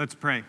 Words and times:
Let's 0.00 0.14
pray. 0.14 0.44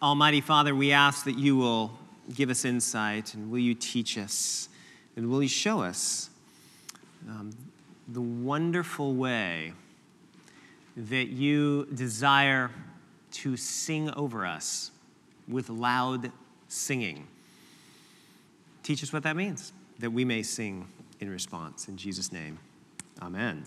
Almighty 0.00 0.40
Father, 0.40 0.74
we 0.74 0.90
ask 0.90 1.26
that 1.26 1.36
you 1.36 1.54
will 1.54 1.98
give 2.34 2.48
us 2.48 2.64
insight 2.64 3.34
and 3.34 3.50
will 3.50 3.58
you 3.58 3.74
teach 3.74 4.16
us 4.16 4.70
and 5.16 5.28
will 5.28 5.42
you 5.42 5.50
show 5.50 5.82
us 5.82 6.30
um, 7.28 7.50
the 8.08 8.22
wonderful 8.22 9.12
way 9.12 9.74
that 10.96 11.28
you 11.28 11.86
desire 11.92 12.70
to 13.32 13.54
sing 13.58 14.10
over 14.14 14.46
us 14.46 14.90
with 15.46 15.68
loud 15.68 16.32
singing. 16.68 17.26
Teach 18.82 19.02
us 19.02 19.12
what 19.12 19.24
that 19.24 19.36
means, 19.36 19.74
that 19.98 20.10
we 20.10 20.24
may 20.24 20.42
sing 20.42 20.88
in 21.20 21.28
response. 21.28 21.86
In 21.86 21.98
Jesus' 21.98 22.32
name, 22.32 22.58
amen. 23.20 23.66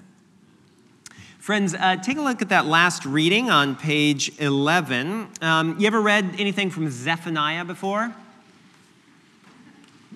Friends, 1.43 1.75
uh, 1.75 1.97
take 1.97 2.15
a 2.15 2.21
look 2.21 2.41
at 2.41 2.47
that 2.47 2.67
last 2.67 3.05
reading 3.05 3.49
on 3.49 3.75
page 3.75 4.31
11. 4.39 5.27
Um, 5.41 5.77
you 5.77 5.87
ever 5.87 5.99
read 5.99 6.35
anything 6.37 6.69
from 6.69 6.89
Zephaniah 6.89 7.65
before? 7.65 8.15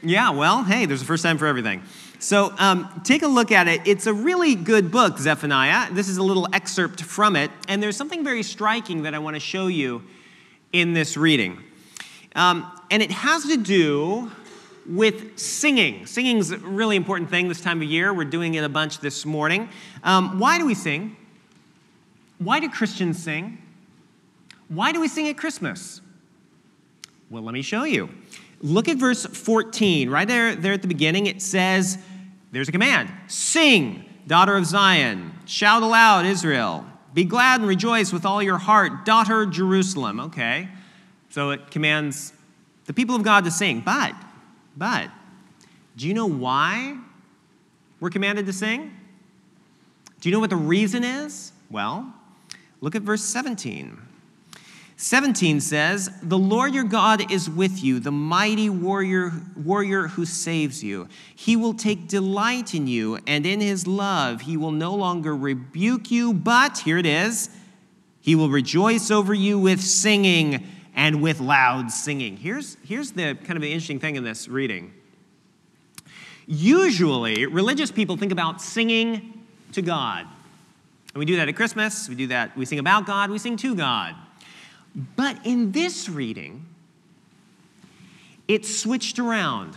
Yeah, 0.02 0.30
well, 0.30 0.64
hey, 0.64 0.86
there's 0.86 1.02
a 1.02 1.06
first 1.06 1.24
time 1.24 1.38
for 1.38 1.46
everything. 1.46 1.84
So 2.20 2.54
um, 2.58 3.02
take 3.04 3.24
a 3.24 3.28
look 3.28 3.52
at 3.52 3.68
it. 3.68 3.82
It's 3.86 4.08
a 4.08 4.14
really 4.14 4.56
good 4.56 4.90
book, 4.90 5.18
Zephaniah. 5.18 5.92
This 5.92 6.08
is 6.08 6.16
a 6.16 6.24
little 6.24 6.48
excerpt 6.54 7.04
from 7.04 7.36
it, 7.36 7.52
and 7.68 7.84
there's 7.84 7.98
something 7.98 8.24
very 8.24 8.42
striking 8.42 9.02
that 9.02 9.14
I 9.14 9.20
want 9.20 9.36
to 9.36 9.42
show 9.42 9.68
you 9.68 10.04
in 10.72 10.94
this 10.94 11.18
reading. 11.18 11.62
Um, 12.38 12.72
and 12.90 13.04
it 13.04 13.12
has 13.12 13.44
to 13.48 13.58
do 13.58 14.32
with 14.88 15.38
singing. 15.38 16.06
Singing's 16.06 16.52
a 16.52 16.58
really 16.58 16.96
important 16.96 17.30
thing 17.30 17.48
this 17.48 17.62
time 17.62 17.82
of 17.82 17.88
year. 17.88 18.14
We're 18.14 18.26
doing 18.26 18.56
it 18.56 18.64
a 18.64 18.70
bunch 18.70 19.00
this 19.00 19.26
morning. 19.26 19.70
Um, 20.04 20.40
why 20.40 20.58
do 20.58 20.66
we 20.66 20.74
sing? 20.74 21.16
Why 22.40 22.60
do 22.60 22.70
Christians 22.70 23.22
sing? 23.22 23.62
Why 24.70 24.92
do 24.92 25.02
we 25.02 25.08
sing 25.08 25.28
at 25.28 25.38
Christmas? 25.38 26.02
Well, 27.30 27.44
let 27.44 27.54
me 27.54 27.62
show 27.62 27.84
you. 27.84 28.10
Look 28.62 28.88
at 28.88 28.98
verse 28.98 29.26
14. 29.26 30.10
Right 30.10 30.28
there, 30.28 30.56
there 30.56 30.74
at 30.74 30.82
the 30.82 30.88
beginning, 30.88 31.26
it 31.26 31.42
says, 31.42 31.98
there's 32.52 32.70
a 32.70 32.72
command 32.72 33.12
Sing, 33.28 34.06
daughter 34.26 34.56
of 34.56 34.66
Zion. 34.66 35.34
Shout 35.46 35.84
aloud, 35.84 36.26
Israel. 36.26 36.86
Be 37.14 37.24
glad 37.24 37.60
and 37.60 37.68
rejoice 37.68 38.14
with 38.14 38.26
all 38.26 38.42
your 38.42 38.58
heart, 38.58 39.06
daughter 39.06 39.46
Jerusalem. 39.46 40.20
Okay. 40.20 40.70
So 41.30 41.52
it 41.52 41.72
commands 41.72 42.34
the 42.86 42.94
people 42.94 43.16
of 43.16 43.24
God 43.24 43.44
to 43.44 43.52
sing. 43.52 43.82
But 43.82 44.14
but 44.78 45.10
do 45.96 46.08
you 46.08 46.14
know 46.14 46.28
why 46.28 46.98
we're 48.00 48.10
commanded 48.10 48.46
to 48.46 48.54
sing? 48.54 48.96
Do 50.22 50.30
you 50.30 50.34
know 50.34 50.40
what 50.40 50.50
the 50.50 50.56
reason 50.56 51.04
is? 51.04 51.52
Well, 51.70 52.14
look 52.82 52.96
at 52.96 53.02
verse 53.02 53.24
17. 53.24 53.98
17 55.00 55.62
says, 55.62 56.10
The 56.24 56.38
Lord 56.38 56.74
your 56.74 56.84
God 56.84 57.32
is 57.32 57.48
with 57.48 57.84
you, 57.84 58.00
the 58.00 58.12
mighty 58.12 58.68
warrior, 58.68 59.32
warrior 59.56 60.08
who 60.08 60.26
saves 60.26 60.84
you. 60.84 61.08
He 61.36 61.56
will 61.56 61.76
take 61.76 62.08
delight 62.08 62.74
in 62.74 62.88
you, 62.88 63.20
and 63.28 63.46
in 63.46 63.62
his 63.62 63.86
love 63.86 64.42
he 64.42 64.58
will 64.58 64.72
no 64.72 64.96
longer 64.96 65.36
rebuke 65.36 66.10
you, 66.10 66.34
but, 66.34 66.80
here 66.80 66.98
it 66.98 67.06
is, 67.06 67.50
he 68.22 68.36
will 68.36 68.50
rejoice 68.50 69.12
over 69.12 69.36
you 69.36 69.60
with 69.60 69.82
singing 69.82 70.66
and 70.98 71.22
with 71.22 71.40
loud 71.40 71.92
singing. 71.92 72.36
Here's, 72.36 72.76
here's 72.84 73.12
the 73.12 73.36
kind 73.36 73.56
of 73.56 73.62
the 73.62 73.72
interesting 73.72 74.00
thing 74.00 74.16
in 74.16 74.24
this 74.24 74.48
reading. 74.48 74.92
Usually, 76.48 77.46
religious 77.46 77.92
people 77.92 78.18
think 78.18 78.32
about 78.32 78.62
singing 78.62 79.46
to 79.74 79.84
God. 79.84 80.26
And 81.14 81.20
we 81.20 81.26
do 81.26 81.36
that 81.38 81.48
at 81.48 81.56
Christmas, 81.56 82.10
we 82.10 82.16
do 82.16 82.28
that, 82.28 82.58
we 82.58 82.66
sing 82.66 82.80
about 82.80 83.06
God, 83.06 83.30
we 83.30 83.38
sing 83.38 83.58
to 83.58 83.76
God. 83.76 84.16
But 85.16 85.46
in 85.46 85.72
this 85.72 86.10
reading, 86.10 86.66
it's 88.48 88.80
switched 88.80 89.20
around 89.20 89.76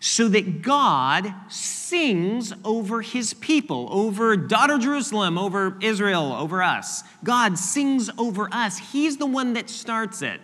so 0.00 0.28
that 0.28 0.62
God 0.62 1.32
sings 1.48 2.52
over 2.64 3.02
his 3.02 3.34
people, 3.34 3.88
over 3.90 4.36
daughter 4.36 4.78
Jerusalem, 4.78 5.36
over 5.36 5.76
Israel, 5.80 6.32
over 6.32 6.62
us. 6.62 7.02
God 7.24 7.58
sings 7.58 8.08
over 8.16 8.48
us. 8.52 8.78
He's 8.78 9.16
the 9.16 9.26
one 9.26 9.54
that 9.54 9.68
starts 9.68 10.22
it. 10.22 10.40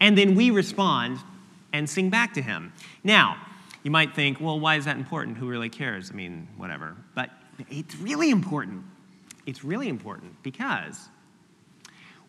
And 0.00 0.16
then 0.16 0.34
we 0.34 0.50
respond 0.50 1.18
and 1.72 1.88
sing 1.88 2.10
back 2.10 2.34
to 2.34 2.42
him. 2.42 2.72
Now, 3.02 3.36
you 3.82 3.90
might 3.90 4.14
think, 4.14 4.40
well, 4.40 4.60
why 4.60 4.76
is 4.76 4.84
that 4.84 4.96
important? 4.96 5.38
Who 5.38 5.48
really 5.48 5.68
cares? 5.68 6.10
I 6.10 6.14
mean, 6.14 6.46
whatever. 6.56 6.96
But 7.14 7.30
it's 7.68 7.96
really 7.96 8.30
important. 8.30 8.84
It's 9.46 9.64
really 9.64 9.88
important 9.88 10.40
because 10.42 11.08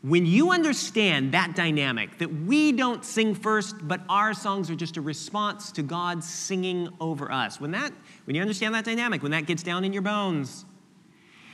when 0.04 0.26
you 0.26 0.52
understand 0.52 1.32
that 1.34 1.56
dynamic, 1.56 2.18
that 2.18 2.28
we 2.28 2.74
don't 2.74 3.06
sing 3.06 3.34
first, 3.34 3.76
but 3.88 4.02
our 4.10 4.34
songs 4.34 4.70
are 4.70 4.76
just 4.76 4.98
a 4.98 5.02
response 5.02 5.72
to 5.72 5.82
God 5.82 6.22
singing 6.22 6.90
over 7.00 7.32
us, 7.32 7.62
when, 7.62 7.72
that, 7.72 7.94
when 8.26 8.36
you 8.36 8.42
understand 8.42 8.76
that 8.76 8.84
dynamic, 8.84 9.24
when 9.24 9.32
that 9.32 9.46
gets 9.46 9.64
down 9.64 9.86
in 9.86 9.94
your 9.94 10.02
bones, 10.02 10.66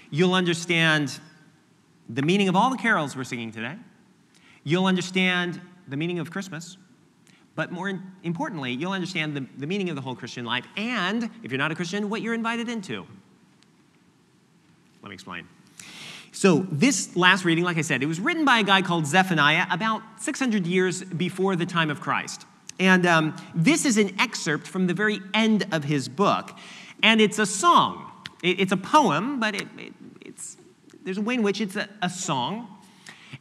you'll 0.10 0.34
understand 0.34 1.20
the 2.10 2.24
meaning 2.24 2.50
of 2.50 2.56
all 2.56 2.72
the 2.72 2.78
carols 2.78 3.16
we're 3.16 3.24
singing 3.24 3.52
today. 3.52 3.76
You'll 4.64 4.88
understand 4.88 5.62
the 5.88 5.96
meaning 5.96 6.18
of 6.18 6.32
Christmas. 6.32 6.76
But 7.54 7.72
more 7.72 8.02
importantly, 8.24 8.72
you'll 8.72 8.94
understand 8.94 9.36
the, 9.36 9.46
the 9.60 9.68
meaning 9.68 9.90
of 9.90 9.96
the 9.96 10.02
whole 10.02 10.16
Christian 10.16 10.44
life, 10.44 10.66
and 10.76 11.30
if 11.44 11.52
you're 11.52 11.60
not 11.60 11.72
a 11.72 11.76
Christian, 11.76 12.10
what 12.10 12.24
you're 12.24 12.34
invited 12.34 12.68
into. 12.68 13.06
Let 15.04 15.10
me 15.10 15.14
explain. 15.14 15.48
So, 16.32 16.68
this 16.72 17.16
last 17.16 17.44
reading, 17.44 17.64
like 17.64 17.78
I 17.78 17.82
said, 17.82 18.04
it 18.04 18.06
was 18.06 18.20
written 18.20 18.46
by 18.46 18.60
a 18.60 18.64
guy 18.64 18.82
called 18.82 19.08
Zephaniah 19.08 19.66
about 19.72 20.02
600 20.20 20.68
years 20.68 21.04
before 21.04 21.56
the 21.56 21.66
time 21.66 21.90
of 21.90 22.02
Christ. 22.02 22.46
And 22.80 23.06
um, 23.06 23.36
this 23.56 23.84
is 23.84 23.98
an 23.98 24.20
excerpt 24.20 24.68
from 24.68 24.88
the 24.88 24.94
very 24.94 25.20
end 25.34 25.66
of 25.72 25.84
his 25.84 26.08
book. 26.08 26.58
And 27.02 27.20
it's 27.20 27.40
a 27.40 27.46
song. 27.46 28.12
It, 28.44 28.60
it's 28.60 28.72
a 28.72 28.78
poem, 28.78 29.40
but 29.40 29.56
it, 29.56 29.68
it, 29.78 29.94
it's, 30.22 30.58
there's 31.04 31.18
a 31.18 31.22
way 31.22 31.34
in 31.34 31.44
which 31.44 31.62
it's 31.62 31.76
a, 31.76 31.90
a 32.02 32.10
song. 32.10 32.68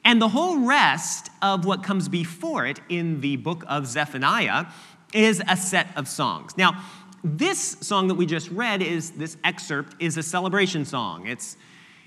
And 0.04 0.20
the 0.20 0.28
whole 0.28 0.60
rest 0.66 1.30
of 1.42 1.64
what 1.64 1.82
comes 1.82 2.08
before 2.08 2.66
it 2.66 2.80
in 2.88 3.20
the 3.20 3.36
book 3.36 3.64
of 3.68 3.86
Zephaniah 3.86 4.66
is 5.12 5.42
a 5.46 5.56
set 5.56 5.88
of 5.96 6.08
songs. 6.08 6.56
Now, 6.56 6.84
this 7.22 7.76
song 7.80 8.08
that 8.08 8.14
we 8.14 8.26
just 8.26 8.50
read 8.50 8.80
is 8.80 9.10
this 9.12 9.36
excerpt 9.44 10.00
is 10.00 10.16
a 10.16 10.22
celebration 10.22 10.84
song. 10.84 11.26
It's 11.26 11.56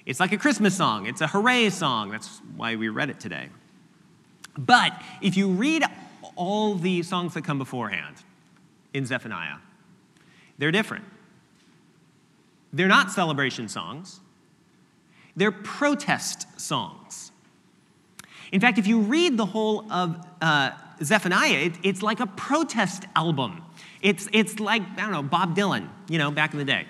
it's 0.06 0.19
like 0.19 0.31
a 0.31 0.38
Christmas 0.38 0.75
song, 0.75 1.06
it's 1.06 1.22
a 1.22 1.28
hooray 1.28 1.69
song. 1.69 2.09
That's 2.09 2.41
why 2.56 2.75
we 2.75 2.89
read 2.89 3.09
it 3.09 3.19
today. 3.19 3.50
But 4.57 5.00
if 5.22 5.38
you 5.38 5.50
read 5.50 5.84
all 6.35 6.75
the 6.75 7.03
songs 7.03 7.34
that 7.35 7.44
come 7.44 7.57
beforehand 7.57 8.16
in 8.94 9.06
Zephaniah, 9.06 9.57
they're 10.57 10.72
different. 10.72 11.06
They're 12.73 12.88
not 12.88 13.11
celebration 13.11 13.67
songs, 13.67 14.19
they're 15.35 15.51
protest 15.51 16.59
songs. 16.59 17.31
In 18.51 18.59
fact, 18.59 18.78
if 18.78 18.85
you 18.85 19.00
read 19.00 19.38
the 19.38 19.45
whole 19.45 19.90
of 19.91 20.17
uh, 20.41 20.72
Zephaniah, 21.01 21.67
it, 21.67 21.73
it's 21.84 22.01
like 22.01 22.19
a 22.19 22.28
protest 22.28 23.06
album. 23.16 23.63
It's, 24.01 24.28
it's 24.34 24.59
like, 24.59 24.81
I 24.81 25.01
don't 25.01 25.11
know, 25.11 25.23
Bob 25.23 25.56
Dylan, 25.56 25.88
you 26.09 26.17
know, 26.17 26.31
back 26.31 26.51
in 26.51 26.59
the 26.59 26.66
day. 26.66 26.85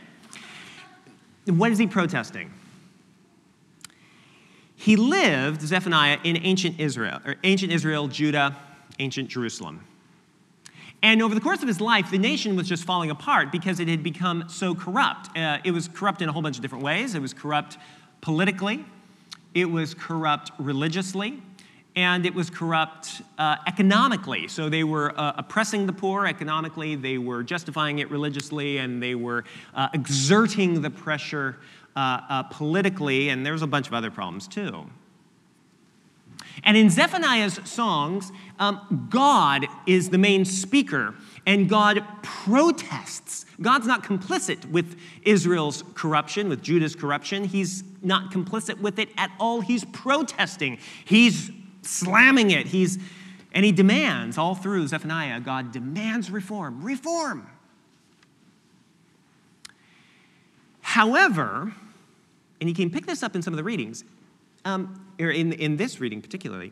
What 1.45 1.71
is 1.71 1.77
he 1.77 1.85
protesting? 1.85 2.51
He 4.81 4.95
lived, 4.95 5.61
Zephaniah, 5.61 6.17
in 6.23 6.37
ancient 6.37 6.79
Israel, 6.79 7.19
or 7.23 7.35
ancient 7.43 7.71
Israel, 7.71 8.07
Judah, 8.07 8.57
ancient 8.97 9.29
Jerusalem. 9.29 9.85
And 11.03 11.21
over 11.21 11.35
the 11.35 11.39
course 11.39 11.61
of 11.61 11.67
his 11.67 11.79
life, 11.79 12.09
the 12.09 12.17
nation 12.17 12.55
was 12.55 12.67
just 12.67 12.83
falling 12.83 13.11
apart 13.11 13.51
because 13.51 13.79
it 13.79 13.87
had 13.87 14.01
become 14.01 14.45
so 14.49 14.73
corrupt. 14.73 15.37
Uh, 15.37 15.59
it 15.63 15.69
was 15.69 15.87
corrupt 15.87 16.23
in 16.23 16.29
a 16.29 16.31
whole 16.31 16.41
bunch 16.41 16.55
of 16.55 16.63
different 16.63 16.83
ways. 16.83 17.13
It 17.13 17.21
was 17.21 17.31
corrupt 17.31 17.77
politically, 18.21 18.83
it 19.53 19.65
was 19.65 19.93
corrupt 19.93 20.49
religiously, 20.57 21.43
and 21.95 22.25
it 22.25 22.33
was 22.33 22.49
corrupt 22.49 23.21
uh, 23.37 23.57
economically. 23.67 24.47
So 24.47 24.67
they 24.67 24.83
were 24.83 25.13
uh, 25.15 25.33
oppressing 25.37 25.85
the 25.85 25.93
poor 25.93 26.25
economically, 26.25 26.95
they 26.95 27.19
were 27.19 27.43
justifying 27.43 27.99
it 27.99 28.09
religiously, 28.09 28.79
and 28.79 29.03
they 29.03 29.13
were 29.13 29.43
uh, 29.75 29.89
exerting 29.93 30.81
the 30.81 30.89
pressure 30.89 31.57
uh, 31.95 32.21
uh, 32.29 32.43
politically, 32.43 33.29
and 33.29 33.45
there's 33.45 33.61
a 33.61 33.67
bunch 33.67 33.87
of 33.87 33.93
other 33.93 34.11
problems 34.11 34.47
too. 34.47 34.85
And 36.63 36.77
in 36.77 36.89
Zephaniah's 36.89 37.59
songs, 37.63 38.31
um, 38.59 39.07
God 39.09 39.65
is 39.87 40.09
the 40.09 40.17
main 40.17 40.45
speaker, 40.45 41.15
and 41.45 41.67
God 41.67 42.03
protests. 42.21 43.45
God's 43.61 43.87
not 43.87 44.03
complicit 44.03 44.69
with 44.69 44.99
Israel's 45.23 45.83
corruption, 45.95 46.49
with 46.49 46.61
Judah's 46.61 46.95
corruption. 46.95 47.45
He's 47.45 47.83
not 48.01 48.31
complicit 48.31 48.79
with 48.79 48.99
it 48.99 49.09
at 49.17 49.31
all. 49.39 49.61
He's 49.61 49.85
protesting. 49.85 50.77
He's 51.05 51.51
slamming 51.81 52.51
it. 52.51 52.67
He's 52.67 52.99
and 53.53 53.65
he 53.65 53.71
demands 53.71 54.37
all 54.37 54.55
through 54.55 54.87
Zephaniah, 54.87 55.39
God 55.41 55.71
demands 55.71 56.31
reform. 56.31 56.81
Reform. 56.83 57.49
However, 60.81 61.73
and 62.61 62.69
you 62.69 62.75
can 62.75 62.89
pick 62.89 63.05
this 63.05 63.23
up 63.23 63.35
in 63.35 63.41
some 63.41 63.51
of 63.51 63.57
the 63.57 63.63
readings, 63.63 64.05
um, 64.63 65.05
or 65.19 65.31
in, 65.31 65.51
in 65.53 65.75
this 65.75 65.99
reading 65.99 66.21
particularly. 66.21 66.71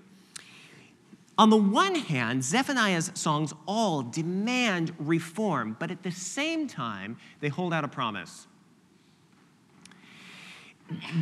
On 1.38 1.50
the 1.50 1.58
one 1.58 1.96
hand, 1.96 2.44
Zephaniah's 2.44 3.12
songs 3.16 3.54
all 3.66 4.04
demand 4.04 4.94
reform, 5.00 5.76
but 5.80 5.90
at 5.90 6.04
the 6.04 6.12
same 6.12 6.68
time, 6.68 7.18
they 7.40 7.48
hold 7.48 7.74
out 7.74 7.84
a 7.84 7.88
promise. 7.88 8.46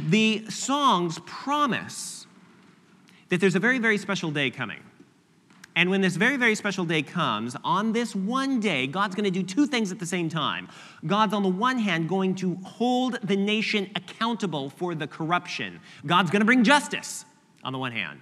The 0.10 0.50
songs 0.50 1.20
promise 1.26 2.26
that 3.30 3.40
there's 3.40 3.56
a 3.56 3.60
very, 3.60 3.80
very 3.80 3.98
special 3.98 4.32
day 4.32 4.50
coming. 4.50 4.80
And 5.78 5.92
when 5.92 6.02
this 6.02 6.16
very, 6.16 6.38
very 6.38 6.56
special 6.56 6.86
day 6.86 7.04
comes, 7.04 7.56
on 7.64 7.94
this 7.94 8.16
one 8.16 8.60
day, 8.60 8.88
God's 8.88 9.14
going 9.14 9.32
to 9.32 9.32
do 9.32 9.44
two 9.44 9.68
things 9.68 9.92
at 9.92 10.00
the 10.00 10.08
same 10.08 10.28
time. 10.28 10.70
God's, 11.06 11.36
on 11.36 11.44
the 11.44 11.50
one 11.50 11.78
hand, 11.78 12.10
going 12.10 12.34
to 12.38 12.56
hold 12.64 13.20
the 13.22 13.36
nation 13.36 13.92
accountable 13.96 14.72
for 14.72 14.96
the 14.96 15.06
corruption. 15.06 15.80
God's 16.04 16.32
going 16.32 16.40
to 16.40 16.48
bring 16.48 16.64
justice, 16.64 17.26
on 17.64 17.74
the 17.74 17.78
one 17.78 17.92
hand. 17.92 18.22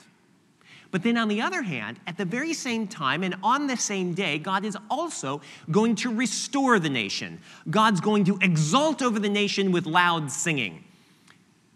But 0.92 1.02
then, 1.04 1.16
on 1.16 1.30
the 1.30 1.42
other 1.42 1.62
hand, 1.62 1.98
at 2.07 2.18
the 2.18 2.25
very 2.25 2.52
same 2.52 2.90
time 2.90 3.24
and 3.24 3.36
on 3.42 3.68
the 3.68 3.78
same 3.78 4.13
day, 4.13 4.38
God 4.38 4.66
is 4.66 4.78
also 4.90 5.40
going 5.72 5.96
to 5.96 6.13
restore 6.13 6.78
the 6.78 6.90
nation. 6.90 7.40
God's 7.69 8.02
going 8.02 8.25
to 8.25 8.38
exult 8.42 9.02
over 9.02 9.18
the 9.18 9.30
nation 9.30 9.72
with 9.72 9.86
loud 9.86 10.30
singing. 10.30 10.84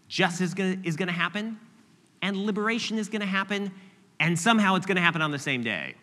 Justice 0.08 0.50
is 0.50 0.54
going 0.96 1.06
to, 1.08 1.12
happen, 1.12 1.58
and 2.20 2.36
liberation 2.36 2.98
is 2.98 3.08
going 3.08 3.22
to 3.22 3.26
happen, 3.26 3.72
and 4.20 4.38
somehow 4.38 4.76
it's 4.76 4.86
going 4.86 4.96
to 4.96 5.02
happen 5.02 5.22
on 5.22 5.32
the 5.32 5.38
same 5.38 5.64
day. 5.64 5.94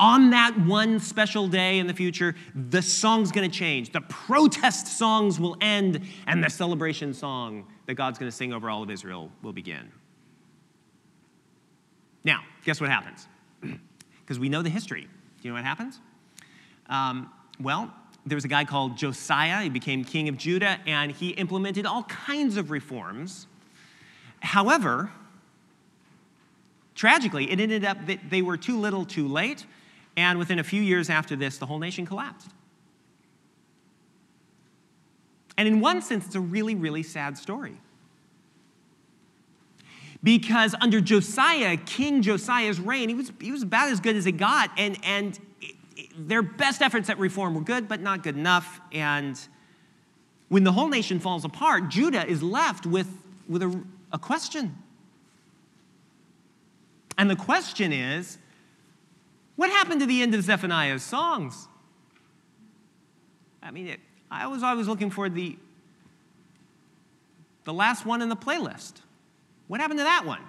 On 0.00 0.30
that 0.30 0.58
one 0.58 0.98
special 0.98 1.48
day 1.48 1.78
in 1.78 1.86
the 1.86 1.92
future, 1.92 2.34
the 2.54 2.80
song's 2.80 3.30
going 3.30 3.48
to 3.48 3.54
change. 3.54 3.92
The 3.92 4.00
protest 4.00 4.86
songs 4.86 5.38
will 5.38 5.56
end, 5.60 6.00
and 6.26 6.42
the 6.42 6.48
celebration 6.48 7.12
song 7.12 7.66
that 7.86 7.94
God's 7.94 8.18
going 8.18 8.30
to 8.30 8.36
sing 8.36 8.52
over 8.52 8.70
all 8.70 8.82
of 8.82 8.90
Israel 8.90 9.30
will 9.42 9.52
begin. 9.52 9.92
Now, 12.24 12.40
guess 12.64 12.80
what 12.80 12.90
happens? 12.90 13.28
Because 14.20 14.38
we 14.38 14.48
know 14.48 14.62
the 14.62 14.70
history. 14.70 15.02
Do 15.02 15.08
you 15.42 15.50
know 15.50 15.56
what 15.56 15.64
happens? 15.64 16.00
Um, 16.88 17.28
well, 17.60 17.92
there 18.24 18.36
was 18.36 18.44
a 18.44 18.48
guy 18.48 18.64
called 18.64 18.96
Josiah. 18.96 19.62
He 19.62 19.68
became 19.68 20.04
king 20.04 20.28
of 20.28 20.36
Judah, 20.36 20.78
and 20.86 21.10
he 21.10 21.30
implemented 21.30 21.86
all 21.86 22.04
kinds 22.04 22.56
of 22.56 22.70
reforms. 22.70 23.48
However, 24.38 25.10
Tragically, 26.94 27.50
it 27.50 27.58
ended 27.58 27.84
up 27.84 28.06
that 28.06 28.18
they 28.28 28.42
were 28.42 28.56
too 28.56 28.78
little 28.78 29.04
too 29.04 29.26
late, 29.26 29.64
and 30.16 30.38
within 30.38 30.58
a 30.58 30.64
few 30.64 30.82
years 30.82 31.08
after 31.08 31.36
this, 31.36 31.58
the 31.58 31.66
whole 31.66 31.78
nation 31.78 32.04
collapsed. 32.04 32.50
And 35.56 35.68
in 35.68 35.80
one 35.80 36.02
sense, 36.02 36.26
it's 36.26 36.34
a 36.34 36.40
really, 36.40 36.74
really 36.74 37.02
sad 37.02 37.38
story. 37.38 37.76
Because 40.22 40.74
under 40.80 41.00
Josiah, 41.00 41.76
King 41.76 42.22
Josiah's 42.22 42.78
reign, 42.78 43.08
he 43.08 43.14
was, 43.14 43.32
he 43.40 43.50
was 43.50 43.62
about 43.62 43.90
as 43.90 44.00
good 44.00 44.16
as 44.16 44.26
it 44.26 44.32
got, 44.32 44.70
and, 44.76 44.96
and 45.02 45.38
it, 45.60 45.74
it, 45.96 46.28
their 46.28 46.42
best 46.42 46.80
efforts 46.80 47.10
at 47.10 47.18
reform 47.18 47.54
were 47.54 47.62
good, 47.62 47.88
but 47.88 48.00
not 48.00 48.22
good 48.22 48.36
enough. 48.36 48.80
And 48.92 49.38
when 50.48 50.64
the 50.64 50.72
whole 50.72 50.88
nation 50.88 51.18
falls 51.18 51.44
apart, 51.44 51.88
Judah 51.88 52.26
is 52.26 52.42
left 52.42 52.86
with, 52.86 53.08
with 53.48 53.62
a, 53.62 53.82
a 54.12 54.18
question 54.18 54.76
and 57.18 57.28
the 57.30 57.36
question 57.36 57.92
is 57.92 58.38
what 59.56 59.70
happened 59.70 60.00
to 60.00 60.06
the 60.06 60.22
end 60.22 60.34
of 60.34 60.42
Zephaniah's 60.42 61.02
songs? 61.02 61.68
I 63.62 63.70
mean, 63.70 63.86
it, 63.86 64.00
I 64.30 64.46
was 64.46 64.62
always 64.62 64.88
looking 64.88 65.10
for 65.10 65.28
the, 65.28 65.56
the 67.64 67.72
last 67.72 68.04
one 68.06 68.22
in 68.22 68.28
the 68.28 68.36
playlist. 68.36 68.94
What 69.68 69.80
happened 69.80 70.00
to 70.00 70.04
that 70.04 70.24
one? 70.26 70.40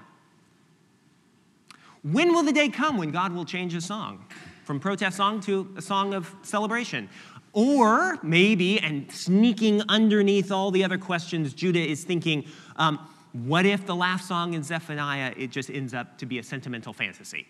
When 2.01 2.33
will 2.33 2.43
the 2.43 2.51
day 2.51 2.69
come 2.69 2.97
when 2.97 3.11
God 3.11 3.33
will 3.33 3.45
change 3.45 3.73
his 3.73 3.85
song 3.85 4.25
from 4.63 4.79
protest 4.79 5.17
song 5.17 5.41
to 5.41 5.71
a 5.77 5.81
song 5.81 6.13
of 6.13 6.33
celebration? 6.41 7.09
Or 7.53 8.17
maybe, 8.23 8.79
and 8.79 9.11
sneaking 9.11 9.83
underneath 9.87 10.51
all 10.51 10.71
the 10.71 10.83
other 10.83 10.97
questions, 10.97 11.53
Judah 11.53 11.79
is 11.79 12.03
thinking, 12.03 12.45
um, 12.77 12.99
what 13.33 13.65
if 13.65 13.85
the 13.85 13.95
last 13.95 14.27
song 14.27 14.53
in 14.53 14.63
Zephaniah, 14.63 15.33
it 15.35 15.49
just 15.49 15.69
ends 15.69 15.93
up 15.93 16.19
to 16.19 16.25
be 16.25 16.37
a 16.37 16.43
sentimental 16.43 16.93
fantasy, 16.93 17.47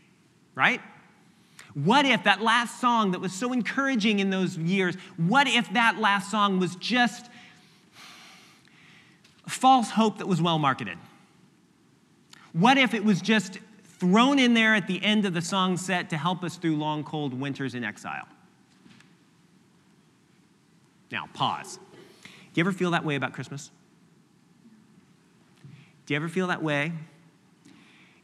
right? 0.56 0.82
What 1.74 2.06
if 2.06 2.24
that 2.24 2.42
last 2.42 2.80
song 2.80 3.12
that 3.12 3.20
was 3.20 3.34
so 3.34 3.52
encouraging 3.52 4.20
in 4.20 4.30
those 4.30 4.58
years, 4.58 4.96
what 5.18 5.48
if 5.48 5.72
that 5.74 6.00
last 6.00 6.32
song 6.32 6.60
was 6.60 6.76
just 6.76 7.30
false 9.48 9.90
hope 9.90 10.20
that 10.20 10.28
was 10.28 10.42
well 10.42 10.58
marketed? 10.58 10.98
What 12.54 12.78
if 12.78 12.94
it 12.94 13.04
was 13.04 13.22
just 13.22 13.60
thrown 14.00 14.40
in 14.40 14.54
there 14.54 14.76
at 14.76 14.88
the 14.88 15.04
end 15.04 15.26
of 15.26 15.34
the 15.34 15.42
song 15.42 15.76
set 15.76 16.10
to 16.12 16.18
help 16.18 16.44
us 16.44 16.56
through 16.56 16.78
long, 16.78 17.04
cold 17.04 17.34
winters 17.34 17.76
in 17.76 17.84
exile? 17.84 18.28
Now, 21.12 21.28
pause. 21.34 21.78
Do 22.24 22.30
you 22.56 22.62
ever 22.62 22.72
feel 22.72 22.92
that 22.92 23.04
way 23.04 23.16
about 23.16 23.34
Christmas? 23.34 23.72
Do 26.06 26.14
you 26.14 26.16
ever 26.16 26.28
feel 26.28 26.48
that 26.48 26.62
way? 26.62 26.92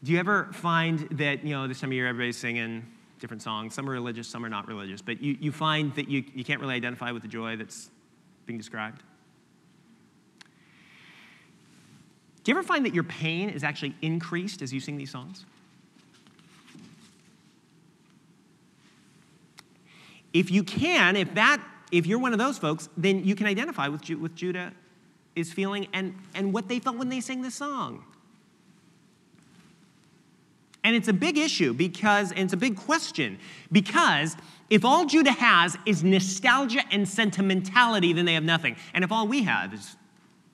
Do 0.03 0.11
you 0.11 0.19
ever 0.19 0.49
find 0.53 0.99
that, 1.11 1.43
you 1.43 1.51
know, 1.51 1.67
this 1.67 1.79
time 1.79 1.89
of 1.89 1.93
year 1.93 2.07
everybody's 2.07 2.37
singing 2.37 2.85
different 3.19 3.41
songs? 3.41 3.73
Some 3.73 3.89
are 3.89 3.93
religious, 3.93 4.27
some 4.27 4.45
are 4.45 4.49
not 4.49 4.67
religious, 4.67 5.01
but 5.01 5.21
you, 5.21 5.37
you 5.39 5.51
find 5.51 5.93
that 5.95 6.09
you, 6.09 6.23
you 6.33 6.43
can't 6.43 6.61
really 6.61 6.75
identify 6.75 7.11
with 7.11 7.21
the 7.21 7.27
joy 7.27 7.55
that's 7.55 7.89
being 8.45 8.57
described? 8.57 9.03
Do 12.43 12.51
you 12.51 12.57
ever 12.57 12.65
find 12.65 12.85
that 12.85 12.93
your 12.93 13.03
pain 13.03 13.49
is 13.49 13.63
actually 13.63 13.95
increased 14.01 14.61
as 14.61 14.73
you 14.73 14.79
sing 14.79 14.97
these 14.97 15.11
songs? 15.11 15.45
If 20.33 20.49
you 20.51 20.63
can, 20.63 21.15
if 21.15 21.33
that, 21.35 21.61
if 21.91 22.05
you're 22.05 22.19
one 22.19 22.33
of 22.33 22.39
those 22.39 22.57
folks, 22.57 22.87
then 22.95 23.23
you 23.23 23.35
can 23.35 23.47
identify 23.47 23.87
with, 23.87 24.07
with 24.09 24.35
Judah 24.35 24.71
is 25.39 25.51
feeling 25.51 25.87
and, 25.93 26.15
and 26.33 26.53
what 26.53 26.67
they 26.67 26.79
felt 26.79 26.97
when 26.97 27.09
they 27.09 27.21
sang 27.21 27.41
the 27.41 27.51
song. 27.51 28.03
And 30.83 30.95
it's 30.95 31.07
a 31.07 31.13
big 31.13 31.37
issue 31.37 31.73
because, 31.73 32.31
and 32.31 32.41
it's 32.41 32.53
a 32.53 32.57
big 32.57 32.77
question, 32.77 33.37
because 33.71 34.37
if 34.69 34.85
all 34.85 35.05
Judah 35.05 35.31
has 35.31 35.77
is 35.85 36.03
nostalgia 36.03 36.81
and 36.91 37.07
sentimentality, 37.07 38.13
then 38.13 38.25
they 38.25 38.33
have 38.33 38.43
nothing. 38.43 38.75
And 38.93 39.03
if 39.03 39.11
all 39.11 39.27
we 39.27 39.43
have 39.43 39.73
is 39.73 39.97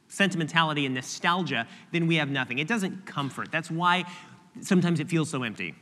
sentimentality 0.08 0.86
and 0.86 0.96
nostalgia, 0.96 1.68
then 1.92 2.08
we 2.08 2.16
have 2.16 2.30
nothing. 2.30 2.60
It 2.60 2.68
doesn't 2.68 3.06
comfort. 3.06 3.52
That's 3.52 3.70
why 3.70 4.06
sometimes 4.62 5.00
it 5.00 5.10
feels 5.10 5.30
so 5.30 5.44
empty. 5.44 5.76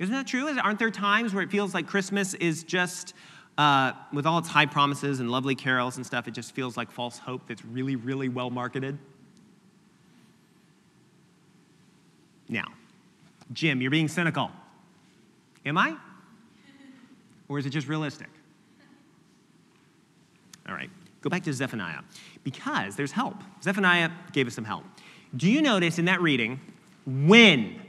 Isn't 0.00 0.14
that 0.14 0.26
true? 0.26 0.48
Aren't 0.58 0.78
there 0.78 0.90
times 0.90 1.32
where 1.32 1.44
it 1.44 1.50
feels 1.50 1.74
like 1.74 1.86
Christmas 1.86 2.34
is 2.34 2.64
just 2.64 3.14
uh, 3.58 3.92
with 4.12 4.26
all 4.26 4.38
its 4.38 4.48
high 4.48 4.66
promises 4.66 5.20
and 5.20 5.30
lovely 5.30 5.54
carols 5.54 5.96
and 5.96 6.06
stuff, 6.06 6.26
it 6.26 6.32
just 6.32 6.54
feels 6.54 6.76
like 6.76 6.90
false 6.90 7.18
hope 7.18 7.42
that's 7.46 7.64
really, 7.64 7.96
really 7.96 8.28
well 8.28 8.50
marketed. 8.50 8.98
Now, 12.48 12.66
Jim, 13.52 13.80
you're 13.80 13.90
being 13.90 14.08
cynical. 14.08 14.50
Am 15.64 15.76
I? 15.78 15.96
Or 17.48 17.58
is 17.58 17.66
it 17.66 17.70
just 17.70 17.88
realistic? 17.88 18.28
All 20.68 20.74
right, 20.74 20.90
go 21.20 21.28
back 21.28 21.42
to 21.44 21.52
Zephaniah 21.52 22.00
because 22.44 22.96
there's 22.96 23.12
help. 23.12 23.36
Zephaniah 23.62 24.10
gave 24.32 24.46
us 24.46 24.54
some 24.54 24.64
help. 24.64 24.84
Do 25.36 25.50
you 25.50 25.62
notice 25.62 25.98
in 25.98 26.04
that 26.06 26.20
reading 26.20 26.60
when 27.06 27.80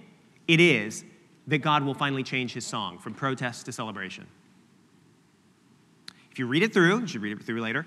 it 0.47 0.59
is 0.59 1.03
that 1.47 1.59
God 1.59 1.83
will 1.83 1.93
finally 1.93 2.23
change 2.23 2.53
his 2.53 2.65
song 2.65 2.97
from 2.97 3.13
protest 3.13 3.65
to 3.65 3.71
celebration? 3.71 4.27
If 6.33 6.39
you 6.39 6.47
read 6.47 6.63
it 6.63 6.73
through, 6.73 7.01
you 7.01 7.07
should 7.07 7.21
read 7.21 7.37
it 7.37 7.43
through 7.43 7.61
later, 7.61 7.85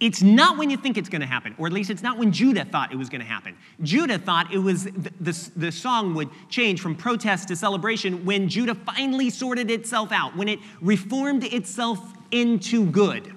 it's 0.00 0.22
not 0.22 0.58
when 0.58 0.68
you 0.68 0.76
think 0.76 0.98
it's 0.98 1.08
going 1.08 1.22
to 1.22 1.26
happen, 1.26 1.54
or 1.56 1.66
at 1.66 1.72
least 1.72 1.88
it's 1.88 2.02
not 2.02 2.18
when 2.18 2.30
Judah 2.30 2.66
thought 2.66 2.92
it 2.92 2.96
was 2.96 3.08
going 3.08 3.22
to 3.22 3.26
happen. 3.26 3.56
Judah 3.82 4.18
thought 4.18 4.52
it 4.52 4.58
was 4.58 4.84
the, 4.84 5.12
the, 5.18 5.50
the, 5.56 5.72
song 5.72 6.14
would 6.14 6.28
change 6.50 6.82
from 6.82 6.94
protest 6.94 7.48
to 7.48 7.56
celebration 7.56 8.26
when 8.26 8.50
Judah 8.50 8.74
finally 8.74 9.30
sorted 9.30 9.70
itself 9.70 10.12
out, 10.12 10.36
when 10.36 10.46
it 10.46 10.60
reformed 10.82 11.42
itself 11.42 11.98
into 12.30 12.84
good. 12.84 13.32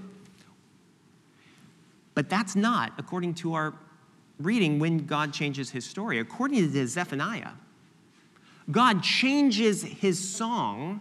But 2.13 2.29
that's 2.29 2.53
not, 2.53 2.91
according 2.97 3.35
to 3.35 3.53
our 3.53 3.73
reading, 4.39 4.77
when 4.77 5.05
God 5.05 5.31
changes 5.31 5.69
his 5.69 5.85
story. 5.85 6.19
According 6.19 6.69
to 6.73 6.87
Zephaniah, 6.87 7.51
God 8.69 9.03
changes 9.03 9.83
his 9.83 10.19
song 10.19 10.99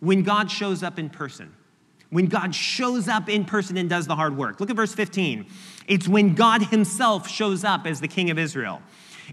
when 0.00 0.22
God 0.22 0.50
shows 0.50 0.82
up 0.82 0.98
in 0.98 1.10
person. 1.10 1.54
When 2.10 2.26
God 2.26 2.54
shows 2.54 3.08
up 3.08 3.28
in 3.28 3.44
person 3.44 3.76
and 3.76 3.90
does 3.90 4.06
the 4.06 4.14
hard 4.14 4.36
work. 4.36 4.60
Look 4.60 4.70
at 4.70 4.76
verse 4.76 4.94
15. 4.94 5.46
It's 5.88 6.06
when 6.06 6.34
God 6.34 6.62
himself 6.62 7.28
shows 7.28 7.64
up 7.64 7.86
as 7.86 8.00
the 8.00 8.08
king 8.08 8.30
of 8.30 8.38
Israel. 8.38 8.80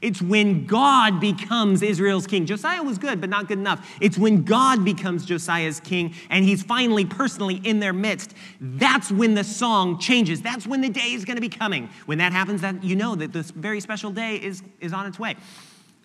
It's 0.02 0.22
when 0.22 0.66
God 0.66 1.20
becomes 1.20 1.82
Israel's 1.82 2.26
king. 2.26 2.46
Josiah 2.46 2.82
was 2.82 2.98
good, 2.98 3.22
but 3.22 3.30
not 3.30 3.48
good 3.48 3.60
enough. 3.60 3.88
It's 4.02 4.18
when 4.18 4.44
God 4.44 4.84
becomes 4.84 5.26
Josiah's 5.26 5.80
king 5.80 6.16
and 6.30 6.44
he's 6.44 6.64
finally 6.64 7.06
personally 7.06 7.62
in 7.64 7.80
their 7.80 7.94
midst. 7.94 8.34
That's 8.60 9.12
when 9.12 9.36
the 9.36 9.44
song 9.44 10.00
changes. 10.00 10.42
That's 10.42 10.66
when 10.66 10.82
the 10.82 10.90
day 10.90 11.14
is 11.14 11.26
going 11.26 11.38
to 11.38 11.42
be 11.42 11.50
coming. 11.50 11.90
When 12.06 12.18
that 12.18 12.32
happens, 12.32 12.62
that 12.62 12.84
you 12.84 12.96
know 12.96 13.16
that 13.16 13.34
this 13.34 13.52
very 13.52 13.80
special 13.80 14.12
day 14.12 14.38
is, 14.38 14.64
is 14.80 14.94
on 14.94 15.06
its 15.06 15.20
way. 15.20 15.36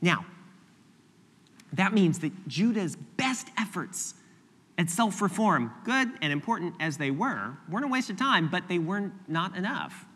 Now, 0.03 0.27
that 1.73 1.93
means 1.93 2.19
that 2.21 2.47
Judah's 2.47 2.97
best 2.97 3.49
efforts 3.59 4.15
at 4.78 4.88
self 4.88 5.20
reform, 5.20 5.73
good 5.85 6.08
and 6.23 6.32
important 6.32 6.75
as 6.80 6.97
they 6.97 7.11
were, 7.11 7.56
weren't 7.68 7.85
a 7.85 7.88
waste 7.88 8.08
of 8.08 8.16
time, 8.16 8.49
but 8.49 8.68
they 8.68 8.78
weren't 8.78 9.12
not 9.28 9.56
enough. 9.56 10.06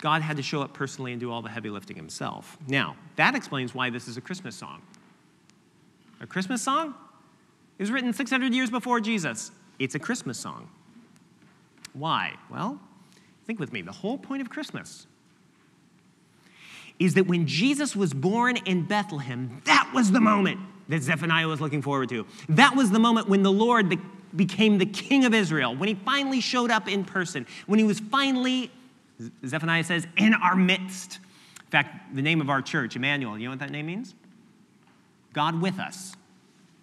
God 0.00 0.22
had 0.22 0.36
to 0.36 0.42
show 0.42 0.60
up 0.60 0.74
personally 0.74 1.12
and 1.12 1.20
do 1.20 1.30
all 1.32 1.42
the 1.42 1.48
heavy 1.48 1.70
lifting 1.70 1.96
himself. 1.96 2.58
Now, 2.66 2.96
that 3.16 3.34
explains 3.34 3.74
why 3.74 3.90
this 3.90 4.08
is 4.08 4.16
a 4.16 4.20
Christmas 4.20 4.56
song. 4.56 4.82
A 6.20 6.26
Christmas 6.26 6.62
song? 6.62 6.94
It 7.78 7.82
was 7.82 7.90
written 7.90 8.12
600 8.12 8.52
years 8.52 8.70
before 8.70 9.00
Jesus. 9.00 9.52
It's 9.78 9.94
a 9.94 9.98
Christmas 9.98 10.38
song. 10.38 10.68
Why? 11.92 12.34
Well, 12.50 12.80
think 13.46 13.58
with 13.58 13.72
me. 13.72 13.82
The 13.82 13.92
whole 13.92 14.18
point 14.18 14.42
of 14.42 14.50
Christmas 14.50 15.06
is 16.98 17.14
that 17.14 17.26
when 17.26 17.46
Jesus 17.46 17.94
was 17.94 18.12
born 18.12 18.56
in 18.58 18.84
Bethlehem, 18.84 19.62
that 19.64 19.90
was 19.94 20.10
the 20.10 20.20
moment 20.20 20.60
that 20.88 21.02
Zephaniah 21.02 21.48
was 21.48 21.60
looking 21.60 21.82
forward 21.82 22.08
to. 22.10 22.26
That 22.48 22.74
was 22.76 22.90
the 22.90 22.98
moment 22.98 23.28
when 23.28 23.42
the 23.42 23.52
Lord 23.52 23.98
became 24.34 24.78
the 24.78 24.86
king 24.86 25.24
of 25.24 25.34
Israel, 25.34 25.74
when 25.74 25.88
he 25.88 25.94
finally 25.94 26.40
showed 26.40 26.70
up 26.70 26.88
in 26.88 27.04
person, 27.04 27.46
when 27.66 27.78
he 27.78 27.84
was 27.84 27.98
finally 28.00 28.70
Zephaniah 29.46 29.84
says, 29.84 30.06
in 30.16 30.34
our 30.34 30.56
midst. 30.56 31.18
In 31.60 31.70
fact, 31.70 32.14
the 32.14 32.22
name 32.22 32.40
of 32.40 32.48
our 32.48 32.62
church, 32.62 32.96
Emmanuel, 32.96 33.38
you 33.38 33.44
know 33.44 33.50
what 33.50 33.58
that 33.60 33.70
name 33.70 33.86
means? 33.86 34.14
God 35.32 35.60
with 35.60 35.78
us. 35.78 36.14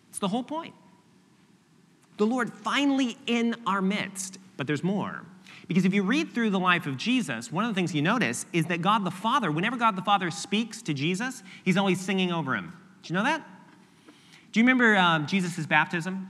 It's 0.10 0.20
the 0.20 0.28
whole 0.28 0.44
point. 0.44 0.74
The 2.18 2.26
Lord 2.26 2.52
finally 2.54 3.18
in 3.26 3.56
our 3.66 3.82
midst. 3.82 4.38
But 4.58 4.68
there's 4.68 4.84
more. 4.84 5.24
Because 5.68 5.86
if 5.86 5.94
you 5.94 6.04
read 6.04 6.32
through 6.32 6.52
the 6.52 6.60
life 6.60 6.86
of 6.86 6.98
Jesus, 6.98 7.52
one 7.52 7.66
of 7.66 7.72
the 7.72 7.76
things 7.76 7.94
you 7.94 8.02
notice 8.02 8.46
is 8.54 8.66
that 8.68 8.82
God 8.82 9.04
the 9.04 9.12
Father, 9.12 9.52
whenever 9.52 9.76
God 9.76 9.96
the 9.96 10.02
Father 10.02 10.30
speaks 10.30 10.82
to 10.84 10.94
Jesus, 10.94 11.44
he's 11.64 11.78
always 11.78 12.00
singing 12.00 12.32
over 12.32 12.56
him. 12.56 12.74
Do 13.02 13.14
you 13.14 13.18
know 13.18 13.24
that? 13.24 13.46
Do 14.56 14.62
you 14.62 14.64
remember 14.64 14.96
um, 14.96 15.28
Jesus' 15.28 15.66
baptism? 15.66 16.30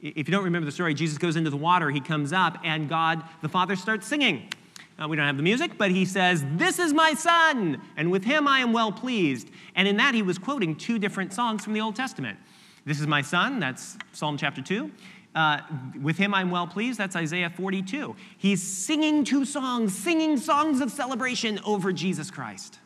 If 0.00 0.28
you 0.28 0.32
don't 0.32 0.44
remember 0.44 0.66
the 0.66 0.70
story, 0.70 0.94
Jesus 0.94 1.18
goes 1.18 1.34
into 1.34 1.50
the 1.50 1.56
water, 1.56 1.90
he 1.90 1.98
comes 1.98 2.32
up, 2.32 2.58
and 2.62 2.88
God 2.88 3.24
the 3.42 3.48
Father 3.48 3.74
starts 3.74 4.06
singing. 4.06 4.50
Uh, 4.96 5.08
we 5.08 5.16
don't 5.16 5.26
have 5.26 5.36
the 5.36 5.42
music, 5.42 5.76
but 5.76 5.90
he 5.90 6.04
says, 6.04 6.44
This 6.52 6.78
is 6.78 6.92
my 6.92 7.12
son, 7.14 7.82
and 7.96 8.12
with 8.12 8.22
him 8.22 8.46
I 8.46 8.60
am 8.60 8.72
well 8.72 8.92
pleased. 8.92 9.50
And 9.74 9.88
in 9.88 9.96
that, 9.96 10.14
he 10.14 10.22
was 10.22 10.38
quoting 10.38 10.76
two 10.76 11.00
different 11.00 11.32
songs 11.32 11.64
from 11.64 11.72
the 11.72 11.80
Old 11.80 11.96
Testament. 11.96 12.38
This 12.84 13.00
is 13.00 13.08
my 13.08 13.20
son, 13.20 13.58
that's 13.58 13.98
Psalm 14.12 14.38
chapter 14.38 14.62
2. 14.62 14.88
Uh, 15.34 15.58
with 16.00 16.16
him 16.16 16.34
I'm 16.34 16.52
well 16.52 16.68
pleased, 16.68 17.00
that's 17.00 17.16
Isaiah 17.16 17.50
42. 17.50 18.14
He's 18.38 18.62
singing 18.62 19.24
two 19.24 19.44
songs, 19.44 19.92
singing 19.92 20.36
songs 20.36 20.80
of 20.80 20.92
celebration 20.92 21.58
over 21.66 21.92
Jesus 21.92 22.30
Christ. 22.30 22.78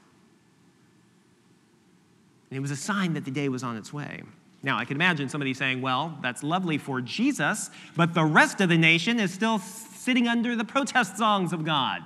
And 2.50 2.56
it 2.56 2.60
was 2.60 2.70
a 2.70 2.76
sign 2.76 3.12
that 3.12 3.26
the 3.26 3.30
day 3.30 3.50
was 3.50 3.62
on 3.62 3.76
its 3.76 3.92
way. 3.92 4.22
Now, 4.62 4.76
I 4.76 4.84
can 4.84 4.96
imagine 4.96 5.28
somebody 5.28 5.54
saying, 5.54 5.80
well, 5.80 6.18
that's 6.20 6.42
lovely 6.42 6.78
for 6.78 7.00
Jesus, 7.00 7.70
but 7.96 8.12
the 8.12 8.24
rest 8.24 8.60
of 8.60 8.68
the 8.68 8.78
nation 8.78 9.20
is 9.20 9.32
still 9.32 9.58
sitting 9.58 10.26
under 10.26 10.56
the 10.56 10.64
protest 10.64 11.16
songs 11.16 11.52
of 11.52 11.64
God. 11.64 12.02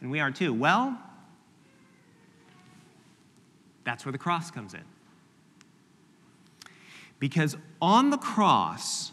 And 0.00 0.10
we 0.10 0.20
are 0.20 0.30
too. 0.30 0.52
Well, 0.52 0.98
that's 3.84 4.04
where 4.04 4.12
the 4.12 4.18
cross 4.18 4.50
comes 4.50 4.74
in. 4.74 4.82
Because 7.20 7.56
on 7.80 8.10
the 8.10 8.18
cross, 8.18 9.12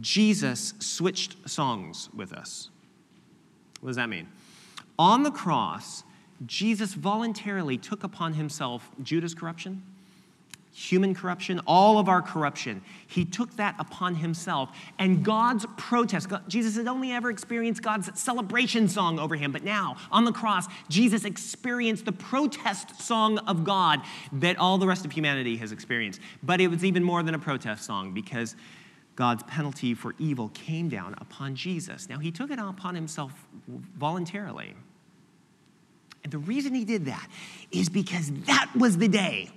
Jesus 0.00 0.74
switched 0.78 1.48
songs 1.48 2.08
with 2.14 2.32
us. 2.32 2.70
What 3.80 3.88
does 3.88 3.96
that 3.96 4.08
mean? 4.08 4.28
On 4.98 5.24
the 5.24 5.30
cross, 5.30 6.04
Jesus 6.46 6.94
voluntarily 6.94 7.76
took 7.76 8.04
upon 8.04 8.34
himself 8.34 8.90
Judah's 9.02 9.34
corruption, 9.34 9.82
human 10.72 11.14
corruption, 11.14 11.60
all 11.66 11.98
of 11.98 12.08
our 12.08 12.22
corruption. 12.22 12.82
He 13.06 13.24
took 13.24 13.56
that 13.56 13.74
upon 13.78 14.14
himself. 14.14 14.70
And 14.98 15.24
God's 15.24 15.66
protest, 15.76 16.28
God, 16.28 16.48
Jesus 16.48 16.76
had 16.76 16.86
only 16.86 17.10
ever 17.10 17.30
experienced 17.30 17.82
God's 17.82 18.18
celebration 18.18 18.88
song 18.88 19.18
over 19.18 19.36
him, 19.36 19.52
but 19.52 19.64
now 19.64 19.96
on 20.12 20.24
the 20.24 20.32
cross, 20.32 20.66
Jesus 20.88 21.24
experienced 21.24 22.04
the 22.04 22.12
protest 22.12 23.00
song 23.00 23.38
of 23.38 23.64
God 23.64 24.00
that 24.32 24.58
all 24.58 24.78
the 24.78 24.86
rest 24.86 25.04
of 25.04 25.12
humanity 25.12 25.56
has 25.56 25.72
experienced. 25.72 26.20
But 26.42 26.60
it 26.60 26.68
was 26.68 26.84
even 26.84 27.02
more 27.02 27.22
than 27.22 27.34
a 27.34 27.38
protest 27.38 27.84
song 27.84 28.12
because 28.12 28.54
God's 29.16 29.42
penalty 29.42 29.92
for 29.94 30.14
evil 30.18 30.50
came 30.54 30.88
down 30.88 31.14
upon 31.18 31.54
Jesus. 31.54 32.08
Now, 32.08 32.18
he 32.18 32.30
took 32.30 32.50
it 32.50 32.58
upon 32.58 32.94
himself 32.94 33.32
voluntarily. 33.98 34.74
And 36.22 36.32
the 36.32 36.38
reason 36.38 36.74
he 36.74 36.84
did 36.84 37.06
that 37.06 37.28
is 37.72 37.88
because 37.88 38.30
that 38.46 38.70
was 38.76 38.98
the 38.98 39.08
day 39.08 39.50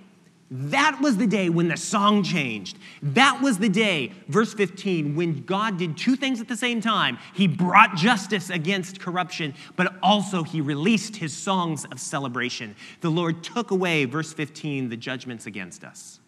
that 0.56 1.00
was 1.00 1.16
the 1.16 1.26
day 1.26 1.48
when 1.48 1.66
the 1.66 1.76
song 1.76 2.22
changed. 2.22 2.78
That 3.02 3.42
was 3.42 3.58
the 3.58 3.68
day, 3.68 4.12
verse 4.28 4.54
15, 4.54 5.16
when 5.16 5.42
God 5.42 5.78
did 5.78 5.96
two 5.96 6.14
things 6.14 6.40
at 6.40 6.46
the 6.46 6.56
same 6.56 6.80
time. 6.80 7.18
He 7.34 7.48
brought 7.48 7.96
justice 7.96 8.50
against 8.50 9.00
corruption, 9.00 9.54
but 9.74 9.96
also 10.00 10.44
he 10.44 10.60
released 10.60 11.16
his 11.16 11.36
songs 11.36 11.84
of 11.86 11.98
celebration. 11.98 12.76
The 13.00 13.10
Lord 13.10 13.42
took 13.42 13.72
away, 13.72 14.04
verse 14.04 14.32
15, 14.32 14.90
the 14.90 14.96
judgments 14.96 15.46
against 15.46 15.82
us. 15.82 16.20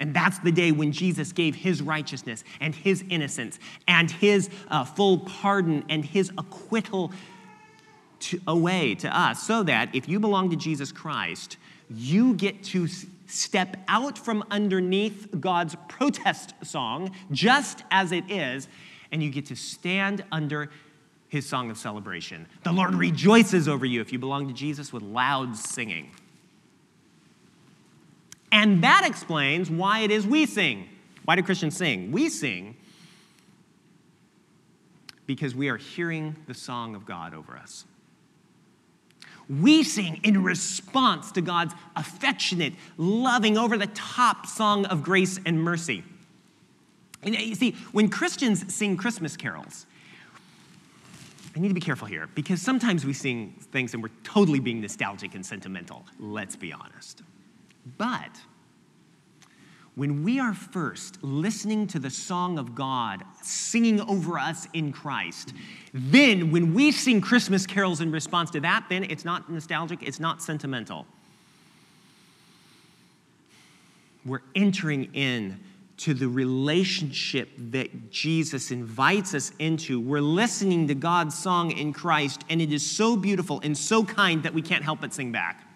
And 0.00 0.12
that's 0.12 0.40
the 0.40 0.50
day 0.50 0.72
when 0.72 0.90
Jesus 0.90 1.30
gave 1.30 1.54
his 1.54 1.82
righteousness 1.82 2.42
and 2.58 2.74
his 2.74 3.04
innocence 3.08 3.60
and 3.86 4.10
his 4.10 4.50
uh, 4.68 4.84
full 4.84 5.18
pardon 5.20 5.84
and 5.88 6.04
his 6.04 6.32
acquittal 6.36 7.12
to, 8.20 8.40
away 8.48 8.96
to 8.96 9.16
us, 9.16 9.46
so 9.46 9.62
that 9.62 9.94
if 9.94 10.08
you 10.08 10.18
belong 10.18 10.50
to 10.50 10.56
Jesus 10.56 10.90
Christ, 10.90 11.56
you 11.90 12.34
get 12.34 12.62
to 12.64 12.86
step 13.26 13.76
out 13.88 14.18
from 14.18 14.44
underneath 14.50 15.28
God's 15.40 15.76
protest 15.88 16.54
song, 16.62 17.10
just 17.30 17.84
as 17.90 18.12
it 18.12 18.30
is, 18.30 18.68
and 19.12 19.22
you 19.22 19.30
get 19.30 19.46
to 19.46 19.56
stand 19.56 20.24
under 20.30 20.70
his 21.28 21.48
song 21.48 21.70
of 21.70 21.78
celebration. 21.78 22.46
The 22.64 22.72
Lord 22.72 22.94
rejoices 22.94 23.68
over 23.68 23.86
you 23.86 24.00
if 24.00 24.12
you 24.12 24.18
belong 24.18 24.48
to 24.48 24.54
Jesus 24.54 24.92
with 24.92 25.02
loud 25.02 25.56
singing. 25.56 26.10
And 28.52 28.82
that 28.82 29.04
explains 29.06 29.70
why 29.70 30.00
it 30.00 30.10
is 30.10 30.26
we 30.26 30.44
sing. 30.44 30.88
Why 31.24 31.36
do 31.36 31.42
Christians 31.42 31.76
sing? 31.76 32.10
We 32.10 32.28
sing 32.28 32.76
because 35.26 35.54
we 35.54 35.68
are 35.68 35.76
hearing 35.76 36.34
the 36.48 36.54
song 36.54 36.96
of 36.96 37.06
God 37.06 37.34
over 37.34 37.56
us. 37.56 37.84
We 39.50 39.82
sing 39.82 40.20
in 40.22 40.44
response 40.44 41.32
to 41.32 41.40
God's 41.40 41.74
affectionate, 41.96 42.74
loving, 42.96 43.58
over 43.58 43.76
the 43.76 43.88
top 43.88 44.46
song 44.46 44.86
of 44.86 45.02
grace 45.02 45.40
and 45.44 45.60
mercy. 45.60 46.04
And 47.22 47.34
you 47.34 47.56
see, 47.56 47.72
when 47.90 48.08
Christians 48.08 48.72
sing 48.72 48.96
Christmas 48.96 49.36
carols, 49.36 49.86
I 51.54 51.58
need 51.58 51.68
to 51.68 51.74
be 51.74 51.80
careful 51.80 52.06
here 52.06 52.28
because 52.36 52.62
sometimes 52.62 53.04
we 53.04 53.12
sing 53.12 53.54
things 53.72 53.92
and 53.92 54.02
we're 54.02 54.10
totally 54.22 54.60
being 54.60 54.80
nostalgic 54.80 55.34
and 55.34 55.44
sentimental, 55.44 56.06
let's 56.20 56.54
be 56.54 56.72
honest. 56.72 57.22
But 57.98 58.30
when 60.00 60.24
we 60.24 60.40
are 60.40 60.54
first 60.54 61.22
listening 61.22 61.86
to 61.86 61.98
the 61.98 62.08
song 62.08 62.58
of 62.58 62.74
God 62.74 63.22
singing 63.42 64.00
over 64.00 64.38
us 64.38 64.66
in 64.72 64.92
Christ, 64.92 65.52
then 65.92 66.50
when 66.50 66.72
we 66.72 66.90
sing 66.90 67.20
Christmas 67.20 67.66
carols 67.66 68.00
in 68.00 68.10
response 68.10 68.50
to 68.52 68.60
that, 68.60 68.86
then 68.88 69.04
it's 69.04 69.26
not 69.26 69.52
nostalgic, 69.52 70.02
it's 70.02 70.18
not 70.18 70.40
sentimental. 70.40 71.04
We're 74.24 74.40
entering 74.54 75.10
in 75.12 75.60
to 75.98 76.14
the 76.14 76.28
relationship 76.28 77.50
that 77.58 78.10
Jesus 78.10 78.70
invites 78.70 79.34
us 79.34 79.52
into. 79.58 80.00
We're 80.00 80.22
listening 80.22 80.88
to 80.88 80.94
God's 80.94 81.36
song 81.36 81.72
in 81.72 81.92
Christ, 81.92 82.42
and 82.48 82.62
it 82.62 82.72
is 82.72 82.90
so 82.90 83.18
beautiful 83.18 83.60
and 83.62 83.76
so 83.76 84.02
kind 84.02 84.44
that 84.44 84.54
we 84.54 84.62
can't 84.62 84.82
help 84.82 85.02
but 85.02 85.12
sing 85.12 85.30
back. 85.30 85.69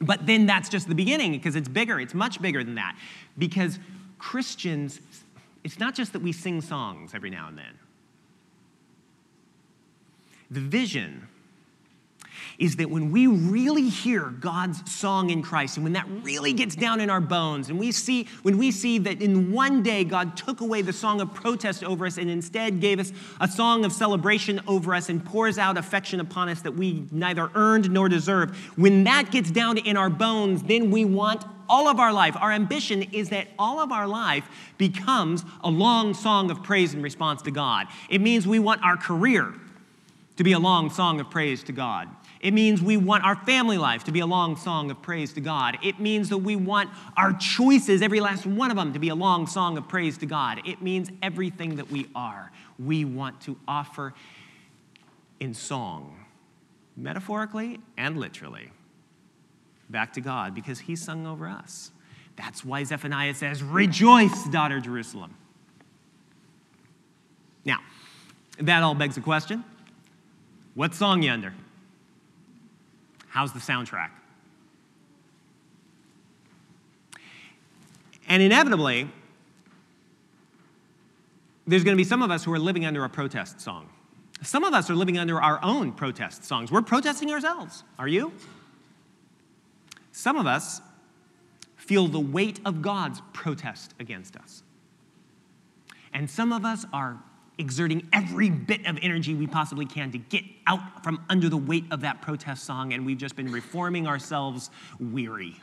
But 0.00 0.26
then 0.26 0.46
that's 0.46 0.68
just 0.68 0.88
the 0.88 0.94
beginning 0.94 1.32
because 1.32 1.56
it's 1.56 1.68
bigger, 1.68 1.98
it's 2.00 2.14
much 2.14 2.40
bigger 2.40 2.62
than 2.62 2.76
that. 2.76 2.96
Because 3.36 3.78
Christians, 4.18 5.00
it's 5.64 5.78
not 5.78 5.94
just 5.94 6.12
that 6.12 6.22
we 6.22 6.32
sing 6.32 6.60
songs 6.60 7.14
every 7.14 7.30
now 7.30 7.48
and 7.48 7.58
then. 7.58 7.78
The 10.50 10.60
vision 10.60 11.28
is 12.58 12.76
that 12.76 12.90
when 12.90 13.10
we 13.10 13.26
really 13.26 13.88
hear 13.88 14.24
God's 14.24 14.90
song 14.90 15.30
in 15.30 15.42
Christ 15.42 15.76
and 15.76 15.84
when 15.84 15.92
that 15.92 16.06
really 16.22 16.52
gets 16.52 16.74
down 16.74 17.00
in 17.00 17.10
our 17.10 17.20
bones 17.20 17.68
and 17.68 17.78
we 17.78 17.92
see 17.92 18.28
when 18.42 18.58
we 18.58 18.70
see 18.70 18.98
that 18.98 19.22
in 19.22 19.52
one 19.52 19.82
day 19.82 20.04
God 20.04 20.36
took 20.36 20.60
away 20.60 20.82
the 20.82 20.92
song 20.92 21.20
of 21.20 21.32
protest 21.34 21.84
over 21.84 22.06
us 22.06 22.18
and 22.18 22.30
instead 22.30 22.80
gave 22.80 22.98
us 22.98 23.12
a 23.40 23.48
song 23.48 23.84
of 23.84 23.92
celebration 23.92 24.60
over 24.66 24.94
us 24.94 25.08
and 25.08 25.24
pours 25.24 25.58
out 25.58 25.76
affection 25.76 26.20
upon 26.20 26.48
us 26.48 26.62
that 26.62 26.72
we 26.72 27.06
neither 27.10 27.50
earned 27.54 27.90
nor 27.90 28.08
deserve 28.08 28.56
when 28.76 29.04
that 29.04 29.30
gets 29.30 29.50
down 29.50 29.78
in 29.78 29.96
our 29.96 30.10
bones 30.10 30.62
then 30.64 30.90
we 30.90 31.04
want 31.04 31.44
all 31.68 31.88
of 31.88 32.00
our 32.00 32.12
life 32.12 32.36
our 32.36 32.52
ambition 32.52 33.02
is 33.02 33.28
that 33.28 33.48
all 33.58 33.80
of 33.80 33.92
our 33.92 34.06
life 34.06 34.48
becomes 34.78 35.44
a 35.62 35.70
long 35.70 36.14
song 36.14 36.50
of 36.50 36.62
praise 36.62 36.94
and 36.94 37.02
response 37.02 37.42
to 37.42 37.50
God 37.50 37.86
it 38.08 38.20
means 38.20 38.46
we 38.46 38.58
want 38.58 38.82
our 38.82 38.96
career 38.96 39.54
to 40.38 40.44
be 40.44 40.52
a 40.52 40.58
long 40.58 40.88
song 40.88 41.18
of 41.18 41.28
praise 41.28 41.64
to 41.64 41.72
God. 41.72 42.08
It 42.40 42.54
means 42.54 42.80
we 42.80 42.96
want 42.96 43.24
our 43.24 43.34
family 43.34 43.78
life 43.78 44.04
to 44.04 44.12
be 44.12 44.20
a 44.20 44.26
long 44.26 44.56
song 44.56 44.90
of 44.90 45.02
praise 45.02 45.32
to 45.32 45.40
God. 45.40 45.78
It 45.82 45.98
means 45.98 46.28
that 46.28 46.38
we 46.38 46.54
want 46.54 46.90
our 47.16 47.32
choices, 47.32 48.00
every 48.00 48.20
last 48.20 48.46
one 48.46 48.70
of 48.70 48.76
them, 48.76 48.92
to 48.92 48.98
be 48.98 49.08
a 49.08 49.14
long 49.14 49.46
song 49.46 49.76
of 49.76 49.88
praise 49.88 50.18
to 50.18 50.26
God. 50.26 50.60
It 50.64 50.80
means 50.80 51.10
everything 51.20 51.76
that 51.76 51.90
we 51.90 52.08
are, 52.14 52.52
we 52.78 53.04
want 53.04 53.40
to 53.42 53.56
offer 53.66 54.14
in 55.40 55.52
song, 55.52 56.24
metaphorically 56.96 57.80
and 57.96 58.18
literally, 58.18 58.70
back 59.90 60.12
to 60.12 60.20
God 60.20 60.54
because 60.54 60.78
He 60.78 60.94
sung 60.94 61.26
over 61.26 61.48
us. 61.48 61.90
That's 62.36 62.64
why 62.64 62.84
Zephaniah 62.84 63.34
says, 63.34 63.64
Rejoice, 63.64 64.44
daughter 64.44 64.78
Jerusalem. 64.78 65.34
Now, 67.64 67.78
that 68.60 68.84
all 68.84 68.94
begs 68.94 69.16
a 69.16 69.20
question 69.20 69.64
what 70.74 70.94
song 70.94 71.24
you 71.24 71.32
under? 71.32 71.52
How's 73.28 73.52
the 73.52 73.60
soundtrack? 73.60 74.10
And 78.28 78.42
inevitably, 78.42 79.08
there's 81.66 81.84
going 81.84 81.96
to 81.96 82.00
be 82.00 82.08
some 82.08 82.22
of 82.22 82.30
us 82.30 82.44
who 82.44 82.52
are 82.52 82.58
living 82.58 82.84
under 82.84 83.04
a 83.04 83.08
protest 83.08 83.60
song. 83.60 83.88
Some 84.42 84.64
of 84.64 84.72
us 84.72 84.88
are 84.90 84.94
living 84.94 85.18
under 85.18 85.40
our 85.40 85.58
own 85.62 85.92
protest 85.92 86.44
songs. 86.44 86.70
We're 86.70 86.82
protesting 86.82 87.30
ourselves. 87.30 87.82
Are 87.98 88.08
you? 88.08 88.32
Some 90.12 90.36
of 90.36 90.46
us 90.46 90.80
feel 91.76 92.06
the 92.06 92.20
weight 92.20 92.60
of 92.64 92.82
God's 92.82 93.22
protest 93.32 93.94
against 93.98 94.36
us. 94.36 94.62
And 96.12 96.28
some 96.28 96.52
of 96.52 96.64
us 96.64 96.84
are 96.92 97.18
exerting 97.58 98.08
every 98.12 98.50
bit 98.50 98.86
of 98.86 98.98
energy 99.02 99.34
we 99.34 99.46
possibly 99.46 99.84
can 99.84 100.12
to 100.12 100.18
get 100.18 100.44
out 100.66 101.02
from 101.02 101.22
under 101.28 101.48
the 101.48 101.56
weight 101.56 101.84
of 101.90 102.00
that 102.02 102.22
protest 102.22 102.64
song, 102.64 102.92
and 102.92 103.04
we've 103.04 103.18
just 103.18 103.36
been 103.36 103.50
reforming 103.50 104.06
ourselves 104.06 104.70
weary. 105.00 105.56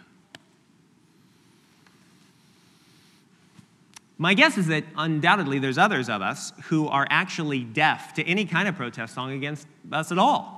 My 4.18 4.34
guess 4.34 4.58
is 4.58 4.68
that 4.68 4.86
undoubtedly 4.98 5.60
there's 5.60 5.78
others 5.78 6.10
of 6.10 6.22
us 6.22 6.54
who 6.66 6.88
are 6.88 7.06
actually 7.10 7.64
deaf 7.64 8.14
to 8.14 8.24
any 8.24 8.46
kind 8.46 8.68
of 8.68 8.76
protest 8.76 9.14
song 9.14 9.34
against 9.34 9.68
us 9.92 10.12
at 10.12 10.18
all. 10.18 10.56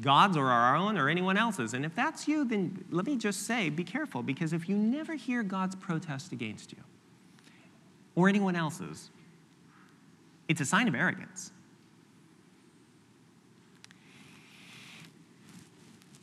God's 0.00 0.36
or 0.36 0.46
our 0.46 0.76
own 0.76 0.98
or 0.98 1.08
anyone 1.08 1.36
else's. 1.36 1.74
And 1.74 1.84
if 1.84 1.94
that's 1.94 2.26
you, 2.26 2.44
then 2.44 2.84
let 2.90 3.06
me 3.06 3.16
just 3.16 3.42
say 3.42 3.70
be 3.70 3.84
careful 3.84 4.22
because 4.22 4.52
if 4.52 4.68
you 4.68 4.76
never 4.76 5.14
hear 5.14 5.42
God's 5.42 5.76
protest 5.76 6.32
against 6.32 6.72
you 6.72 6.78
or 8.14 8.28
anyone 8.28 8.56
else's, 8.56 9.10
it's 10.48 10.60
a 10.60 10.64
sign 10.64 10.88
of 10.88 10.94
arrogance. 10.94 11.52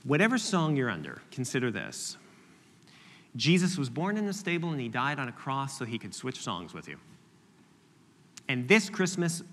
Whatever 0.04 0.38
song 0.38 0.76
you're 0.76 0.90
under, 0.90 1.22
consider 1.32 1.72
this 1.72 2.18
Jesus 3.36 3.78
was 3.78 3.90
born 3.90 4.18
in 4.18 4.28
a 4.28 4.34
stable 4.34 4.72
and 4.72 4.82
he 4.82 4.90
died 4.90 5.20
on 5.20 5.28
a 5.28 5.32
cross 5.32 5.78
so 5.78 5.86
he 5.86 5.98
could 5.98 6.14
switch 6.14 6.40
songs 6.40 6.74
with 6.74 6.88
you. 6.88 6.98
And 8.50 8.68
this 8.68 8.90
Christmas, 8.90 9.44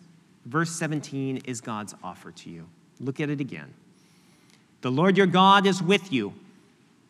verse 0.47 0.71
17 0.71 1.39
is 1.45 1.61
God's 1.61 1.95
offer 2.03 2.33
to 2.33 2.51
you. 2.51 2.67
Look 2.99 3.21
at 3.21 3.31
it 3.31 3.41
again. 3.41 3.73
The 4.81 4.91
Lord 4.91 5.17
your 5.17 5.27
God 5.27 5.67
is 5.67 5.83
with 5.83 6.13
you 6.13 6.33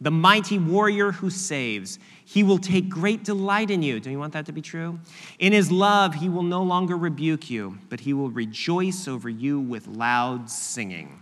the 0.01 0.11
mighty 0.11 0.59
warrior 0.59 1.13
who 1.13 1.31
saves. 1.31 1.99
He 2.25 2.43
will 2.43 2.59
take 2.59 2.89
great 2.89 3.25
delight 3.25 3.71
in 3.71 3.83
you. 3.83 4.01
Do 4.01 4.11
you 4.11 4.19
want 4.19 4.33
that 4.35 4.47
to 4.47 4.53
be 4.53 4.63
true? 4.63 4.99
In 5.39 5.53
his 5.53 5.71
love, 5.73 6.15
he 6.15 6.29
will 6.29 6.43
no 6.43 6.63
longer 6.63 6.97
rebuke 6.97 7.51
you, 7.51 7.79
but 7.89 8.01
he 8.01 8.13
will 8.13 8.31
rejoice 8.31 9.09
over 9.09 9.29
you 9.29 9.59
with 9.59 9.87
loud 9.87 10.51
singing. 10.51 11.21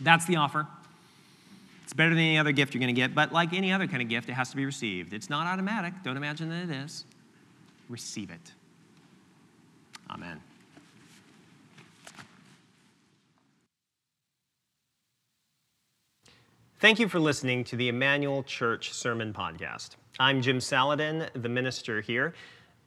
That's 0.00 0.24
the 0.24 0.36
offer. 0.36 0.66
It's 1.84 1.92
better 1.92 2.10
than 2.10 2.18
any 2.18 2.38
other 2.38 2.52
gift 2.52 2.72
you're 2.72 2.80
going 2.80 2.94
to 2.94 3.00
get, 3.00 3.14
but 3.14 3.32
like 3.32 3.52
any 3.52 3.72
other 3.72 3.86
kind 3.86 4.00
of 4.02 4.08
gift, 4.08 4.28
it 4.28 4.32
has 4.34 4.50
to 4.50 4.56
be 4.56 4.64
received. 4.64 5.12
It's 5.12 5.28
not 5.28 5.46
automatic. 5.46 5.92
Don't 6.02 6.16
imagine 6.16 6.48
that 6.48 6.62
it 6.62 6.70
is. 6.70 7.04
Receive 7.88 8.30
it. 8.30 8.52
Amen. 10.08 10.40
Thank 16.80 16.98
you 16.98 17.08
for 17.10 17.20
listening 17.20 17.62
to 17.64 17.76
the 17.76 17.90
Emmanuel 17.90 18.42
Church 18.42 18.94
Sermon 18.94 19.34
Podcast. 19.34 19.96
I'm 20.18 20.40
Jim 20.40 20.60
Salladin, 20.60 21.28
the 21.34 21.50
minister 21.50 22.00
here. 22.00 22.32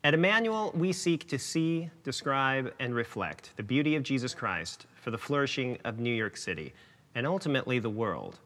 At 0.04 0.16
Emmanuel, 0.16 0.72
we 0.74 0.92
seek 0.92 1.28
to 1.28 1.38
see, 1.38 1.92
describe, 2.04 2.74
and 2.80 2.96
reflect 2.96 3.52
the 3.56 3.62
beauty 3.62 3.96
of 3.96 4.02
Jesus 4.02 4.34
Christ 4.34 4.88
for 4.96 5.12
the 5.12 5.18
flourishing 5.20 5.78
of 5.86 6.00
New 6.00 6.12
York 6.12 6.38
City 6.38 6.74
and 7.14 7.28
ultimately 7.28 7.78
the 7.78 7.92
world. 7.92 8.40